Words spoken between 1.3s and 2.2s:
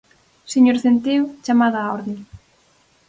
chamado á orde.